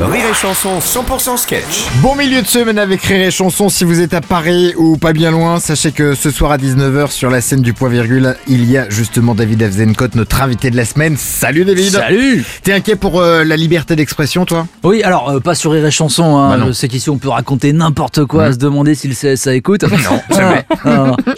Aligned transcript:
Rire 0.00 0.24
et 0.28 0.34
Chanson 0.34 0.80
100% 0.80 1.36
sketch. 1.36 1.86
Bon 2.02 2.16
milieu 2.16 2.42
de 2.42 2.46
semaine 2.48 2.78
avec 2.80 3.00
Rire 3.02 3.28
et 3.28 3.30
Chanson. 3.30 3.68
Si 3.68 3.84
vous 3.84 4.00
êtes 4.00 4.12
à 4.12 4.20
Paris 4.20 4.74
ou 4.76 4.96
pas 4.96 5.12
bien 5.12 5.30
loin, 5.30 5.60
sachez 5.60 5.92
que 5.92 6.16
ce 6.16 6.32
soir 6.32 6.50
à 6.50 6.58
19h 6.58 7.12
sur 7.12 7.30
la 7.30 7.40
scène 7.40 7.62
du 7.62 7.72
point 7.74 7.88
virgule, 7.88 8.34
il 8.48 8.68
y 8.68 8.76
a 8.76 8.90
justement 8.90 9.36
David 9.36 9.62
Afzenkot, 9.62 10.08
notre 10.16 10.42
invité 10.42 10.70
de 10.72 10.76
la 10.76 10.84
semaine. 10.84 11.16
Salut 11.16 11.64
David 11.64 11.92
Salut 11.92 12.44
T'es 12.64 12.72
inquiet 12.72 12.96
pour 12.96 13.20
euh, 13.20 13.44
la 13.44 13.56
liberté 13.56 13.94
d'expression 13.94 14.44
toi? 14.44 14.66
Oui, 14.82 15.04
alors, 15.04 15.30
euh, 15.30 15.38
pas 15.38 15.54
sur 15.54 15.70
Rire 15.70 15.86
et 15.86 15.92
Chanson, 15.92 16.36
hein. 16.36 16.50
Bah 16.50 16.56
non. 16.56 16.66
je 16.66 16.72
sais 16.72 16.88
qu'ici 16.88 17.08
on 17.08 17.18
peut 17.18 17.28
raconter 17.28 17.72
n'importe 17.72 18.24
quoi, 18.24 18.46
à 18.46 18.52
se 18.52 18.58
demander 18.58 18.96
si 18.96 19.06
le 19.06 19.14
CSA 19.14 19.54
écoute. 19.54 19.84
Non, 19.84 20.20
jamais. 20.36 20.66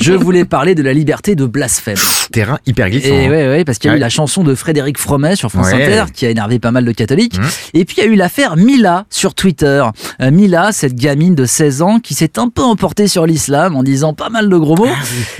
Je 0.00 0.14
voulais 0.14 0.46
parler 0.46 0.74
de 0.74 0.82
la 0.82 0.94
liberté 0.94 1.34
de 1.34 1.44
blasphème. 1.44 1.98
Terrain 2.36 2.58
hyper 2.66 2.90
glissant. 2.90 3.08
Et 3.08 3.26
hein. 3.26 3.30
ouais, 3.30 3.48
ouais, 3.48 3.64
parce 3.64 3.78
qu'il 3.78 3.88
y 3.88 3.90
a 3.90 3.92
Ouais. 3.94 3.98
eu 3.98 4.00
la 4.00 4.08
chanson 4.10 4.44
de 4.44 4.54
Frédéric 4.54 4.98
Fromet 4.98 5.36
sur 5.36 5.50
France 5.50 5.68
Ouais. 5.72 5.84
Inter, 5.84 6.12
qui 6.12 6.26
a 6.26 6.30
énervé 6.30 6.58
pas 6.58 6.70
mal 6.70 6.84
de 6.84 6.92
catholiques. 6.92 7.38
Mmh. 7.38 7.44
Et 7.74 7.84
puis 7.86 7.96
il 7.98 8.04
y 8.04 8.06
a 8.06 8.10
eu 8.10 8.14
l'affaire 8.14 8.56
Mila 8.56 9.06
sur 9.10 9.34
Twitter. 9.34 9.82
Euh, 10.20 10.30
Mila, 10.30 10.70
cette 10.72 10.94
gamine 10.94 11.34
de 11.34 11.46
16 11.46 11.80
ans 11.82 11.98
qui 11.98 12.12
s'est 12.14 12.38
un 12.38 12.48
peu 12.48 12.62
emportée 12.62 13.08
sur 13.08 13.24
l'islam 13.26 13.74
en 13.74 13.82
disant 13.82 14.12
pas 14.12 14.28
mal 14.28 14.48
de 14.50 14.56
gros 14.56 14.76
mots, 14.76 14.86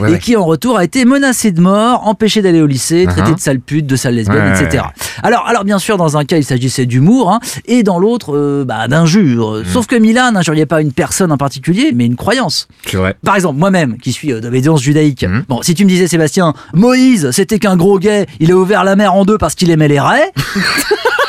Ah 0.03 0.09
et 0.11 0.19
qui 0.19 0.37
en 0.37 0.45
retour 0.47 0.79
a 0.79 0.85
été 0.85 1.05
menacée 1.05 1.53
de 1.53 1.61
mort, 1.61 2.07
empêchée 2.07 2.41
d'aller 2.43 2.61
au 2.63 2.67
lycée, 2.67 3.05
traitée 3.07 3.33
Uh-huh. 3.33 3.35
de 3.35 3.41
sale 3.41 3.61
pute, 3.61 3.87
de 3.87 3.97
sale 3.97 4.15
lesbienne, 4.15 4.55
etc. 4.59 4.85
Alors, 5.23 5.47
alors 5.47 5.65
bien 5.65 5.79
sûr, 5.79 5.97
dans 5.99 6.17
un 6.17 6.25
cas, 6.25 6.37
il 6.39 6.45
s'agissait 6.45 6.87
d'humour, 6.87 7.31
hein, 7.33 7.41
et 7.67 7.83
dans 7.83 7.99
l'autre, 7.99 8.37
euh, 8.37 8.65
bah, 8.65 8.89
d'injure. 8.89 9.53
Mmh. 9.61 9.65
Sauf 9.73 9.87
que 9.87 9.97
Mila 9.97 10.31
n'injuriait 10.31 10.65
pas 10.67 10.81
une 10.81 10.93
personne 10.93 11.31
en 11.33 11.37
particulier, 11.37 11.93
mais 11.95 12.07
une 12.07 12.17
croyance. 12.17 12.69
Vrai. 12.93 13.17
Par 13.25 13.35
exemple, 13.37 13.59
moi-même, 13.59 13.99
qui 13.99 14.13
suis 14.13 14.33
euh, 14.33 14.41
d'obédience 14.41 14.81
judaïque, 14.81 15.25
Mhm. 15.25 15.45
bon, 15.49 15.61
si 15.63 15.75
tu 15.75 15.85
me 15.85 15.89
disais, 15.91 16.07
Sébastien, 16.09 16.55
Moïse, 16.87 17.33
c'était 17.33 17.59
qu'un 17.59 17.77
gros 17.77 17.99
gay, 17.99 18.27
il 18.39 18.53
a 18.53 18.55
ouvert 18.55 18.85
la 18.85 18.95
mer 18.95 19.13
en 19.13 19.25
deux 19.25 19.39
parce 19.39 19.57
qu'il 19.57 19.73
aimait 19.73 19.89
les 19.89 19.99
raies, 19.99 20.31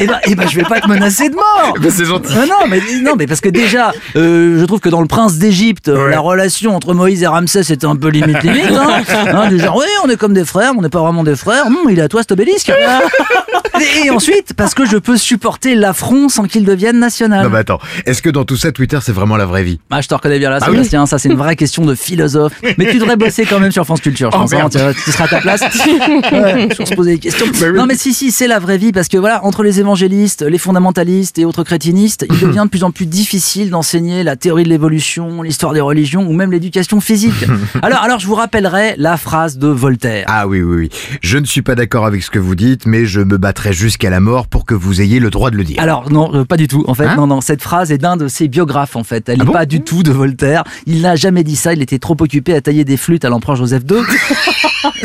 et 0.00 0.06
ben, 0.06 0.18
eh 0.24 0.34
ben, 0.34 0.48
je 0.48 0.56
vais 0.56 0.64
pas 0.64 0.80
te 0.80 0.88
menacer 0.88 1.28
de 1.28 1.34
mort 1.36 1.74
c'est 1.90 2.04
gentil. 2.04 2.34
non, 2.34 2.46
non, 2.46 2.66
mais, 2.68 2.80
non, 3.02 3.12
mais 3.16 3.26
parce 3.26 3.40
que 3.40 3.48
déjà, 3.48 3.92
euh, 4.16 4.58
je 4.60 4.64
trouve 4.64 4.80
que 4.80 4.88
dans 4.88 5.00
le 5.00 5.06
Prince 5.06 5.36
d'Égypte, 5.38 5.88
euh, 5.88 6.04
Ouais. 6.06 6.10
la 6.10 6.20
relation 6.20 6.74
entre 6.74 6.94
Moïse 6.94 7.22
et 7.22 7.26
Ramsès 7.26 7.60
était 7.70 7.84
un 7.86 7.96
peu 7.96 8.08
limite 8.08 8.42
limite. 8.42 8.70
Hein, 8.72 9.02
Hein, 9.34 9.48
du 9.48 9.58
genre, 9.58 9.76
oui, 9.76 9.84
on 10.04 10.08
est 10.08 10.16
comme 10.16 10.32
des 10.34 10.44
frères, 10.44 10.72
mais 10.72 10.78
on 10.78 10.82
n'est 10.82 10.88
pas 10.88 11.00
vraiment 11.02 11.22
des 11.24 11.36
frères. 11.36 11.66
Hum, 11.66 11.76
il 11.90 11.98
est 11.98 12.02
à 12.02 12.08
toi 12.08 12.22
cet 12.22 12.32
obélisque. 12.32 12.72
et, 14.04 14.10
ensuite, 14.10 14.54
parce 14.54 14.74
que 14.74 14.84
je 14.86 14.96
peux 14.96 15.16
supporter 15.16 15.74
l'affront 15.74 16.28
sans 16.28 16.44
qu'il 16.44 16.64
devienne 16.64 16.98
national. 16.98 17.44
Non 17.44 17.50
bah 17.50 17.58
attends, 17.58 17.78
est-ce 18.06 18.22
que 18.22 18.30
dans 18.30 18.44
tout 18.44 18.56
ça 18.56 18.72
Twitter 18.72 18.98
c'est 19.02 19.12
vraiment 19.12 19.36
la 19.36 19.46
vraie 19.46 19.62
vie? 19.62 19.80
Ah, 19.90 20.00
je 20.00 20.08
te 20.08 20.14
reconnais 20.14 20.38
bien 20.38 20.50
là, 20.50 20.58
Ah 20.60 20.66
oui? 20.70 20.76
Sébastien. 20.76 21.06
Ça, 21.06 21.18
c'est 21.18 21.28
une 21.28 21.36
vraie 21.38 21.56
question 21.56 21.84
de 21.84 21.94
philosophe. 21.94 22.52
Mais 22.78 22.90
tu 22.90 22.98
devrais 22.98 23.16
bosser 23.16 23.44
quand 23.44 23.58
même 23.60 23.72
sur 23.72 23.84
France 23.84 24.00
Culture. 24.00 24.30
Je 24.32 24.36
Oh, 24.36 24.40
pense, 24.40 24.54
hein, 24.54 24.68
tu, 24.94 25.02
tu 25.04 25.12
seras 25.12 25.24
à 25.24 25.28
ta 25.28 25.40
place. 25.40 25.60
Ouais, 25.60 26.68
se 26.84 26.94
poser 26.94 27.12
des 27.14 27.18
questions. 27.18 27.46
Bah 27.46 27.66
oui. 27.72 27.78
Non, 27.78 27.86
mais 27.86 27.94
si, 27.96 28.12
si, 28.14 28.30
c'est 28.32 28.46
la 28.46 28.58
vraie 28.58 28.78
vie 28.78 28.92
parce 28.92 29.08
que 29.08 29.16
voilà, 29.18 29.44
entre 29.44 29.62
les 29.62 29.80
évangélistes, 29.90 30.42
les 30.42 30.58
fondamentalistes 30.58 31.38
et 31.40 31.44
autres 31.44 31.64
crétinistes, 31.64 32.24
il 32.30 32.38
devient 32.38 32.62
de 32.64 32.68
plus 32.68 32.84
en 32.84 32.92
plus 32.92 33.06
difficile 33.06 33.70
d'enseigner 33.70 34.22
la 34.22 34.36
théorie 34.36 34.62
de 34.62 34.68
l'évolution, 34.68 35.42
l'histoire 35.42 35.72
des 35.72 35.80
religions 35.80 36.22
ou 36.28 36.32
même 36.32 36.52
l'éducation 36.52 37.00
physique. 37.00 37.44
Alors, 37.82 38.02
alors, 38.02 38.20
je 38.20 38.26
vous 38.28 38.34
rappellerai 38.36 38.94
la 38.98 39.16
phrase 39.16 39.58
de 39.58 39.66
Voltaire. 39.66 40.26
Ah 40.28 40.46
oui 40.46 40.62
oui 40.62 40.76
oui. 40.76 40.88
Je 41.22 41.38
ne 41.38 41.44
suis 41.44 41.62
pas 41.62 41.74
d'accord 41.74 42.06
avec 42.06 42.22
ce 42.22 42.30
que 42.30 42.38
vous 42.38 42.54
dites, 42.54 42.86
mais 42.86 43.04
je 43.04 43.20
me 43.20 43.36
battrai 43.36 43.72
jusqu'à 43.72 44.10
la 44.10 44.20
mort 44.20 44.46
pour 44.46 44.64
que 44.64 44.74
vous 44.74 45.00
ayez 45.00 45.18
le 45.18 45.30
droit 45.30 45.50
de 45.50 45.56
le 45.56 45.64
dire. 45.64 45.80
Alors 45.80 46.10
non, 46.10 46.30
euh, 46.34 46.44
pas 46.44 46.56
du 46.56 46.68
tout. 46.68 46.84
En 46.86 46.94
fait, 46.94 47.06
Hein 47.06 47.16
non, 47.16 47.26
non. 47.26 47.40
Cette 47.40 47.62
phrase 47.62 47.90
est 47.90 47.98
d'un 47.98 48.16
de 48.16 48.28
ses 48.28 48.46
biographes. 48.46 48.94
En 48.94 49.02
fait, 49.04 49.28
elle 49.28 49.36
Ah 49.36 49.38
n'est 49.38 49.46
bon 49.46 49.52
pas 49.52 49.66
du 49.66 49.80
tout 49.80 50.02
de 50.04 50.12
Voltaire. 50.12 50.62
Il 50.86 51.02
n'a 51.02 51.16
jamais 51.16 51.42
dit 51.42 51.56
ça. 51.56 51.72
Il 51.72 51.82
était 51.82 51.98
trop 51.98 52.16
occupé 52.20 52.54
à 52.54 52.60
tailler 52.60 52.84
des 52.84 52.96
flûtes 52.96 53.24
à 53.24 53.28
l'empereur 53.28 53.56
Joseph 53.56 53.82
II. 53.90 53.96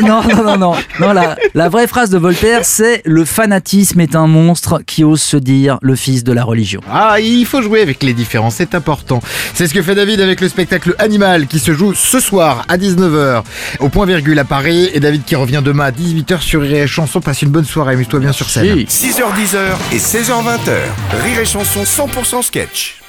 non, 0.00 0.22
non, 0.22 0.44
non, 0.44 0.58
non. 0.58 0.72
Non, 1.00 1.12
la, 1.12 1.36
la 1.54 1.68
vraie 1.68 1.86
phrase 1.86 2.10
de 2.10 2.18
Voltaire, 2.18 2.60
c'est 2.64 3.02
le 3.04 3.24
fanatisme 3.24 4.00
est 4.00 4.14
un 4.14 4.26
monstre 4.26 4.75
qui 4.86 5.04
ose 5.04 5.22
se 5.22 5.36
dire 5.36 5.78
le 5.82 5.96
fils 5.96 6.24
de 6.24 6.32
la 6.32 6.44
religion. 6.44 6.80
Ah, 6.90 7.20
il 7.20 7.46
faut 7.46 7.62
jouer 7.62 7.80
avec 7.82 8.02
les 8.02 8.12
différences, 8.12 8.56
c'est 8.56 8.74
important. 8.74 9.20
C'est 9.54 9.66
ce 9.66 9.74
que 9.74 9.82
fait 9.82 9.94
David 9.94 10.20
avec 10.20 10.40
le 10.40 10.48
spectacle 10.48 10.94
Animal 10.98 11.46
qui 11.46 11.58
se 11.58 11.72
joue 11.72 11.94
ce 11.94 12.20
soir 12.20 12.64
à 12.68 12.76
19h 12.76 13.42
au 13.80 13.88
point 13.88 14.06
virgule 14.06 14.38
à 14.38 14.44
Paris 14.44 14.90
et 14.92 15.00
David 15.00 15.24
qui 15.24 15.36
revient 15.36 15.62
demain 15.64 15.86
à 15.86 15.90
18h 15.90 16.40
sur 16.40 16.60
Rire 16.62 16.84
et 16.84 16.86
Chanson. 16.86 17.20
Passe 17.20 17.42
une 17.42 17.50
bonne 17.50 17.64
soirée, 17.64 17.94
amuse-toi 17.94 18.20
bien 18.20 18.32
sur 18.32 18.48
scène. 18.48 18.84
Si. 18.88 19.08
6h10 19.10 19.56
et 19.92 19.98
16h20. 19.98 20.70
Rire 21.22 21.40
et 21.40 21.44
Chanson 21.44 21.82
100% 21.82 22.42
sketch. 22.42 23.05